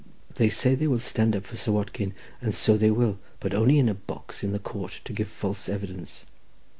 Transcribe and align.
They 0.33 0.49
say 0.49 0.73
they 0.73 0.87
will 0.87 0.97
stand 0.97 1.35
up 1.35 1.45
for 1.45 1.55
Sir 1.55 1.73
Watkin, 1.73 2.15
and 2.41 2.55
so 2.55 2.75
they 2.75 2.89
will, 2.89 3.19
but 3.39 3.53
only 3.53 3.77
in 3.77 3.87
a 3.87 3.93
box 3.93 4.43
in 4.43 4.51
the 4.51 4.57
Court 4.57 4.99
to 5.03 5.13
give 5.13 5.27
false 5.27 5.69
evidence. 5.69 6.25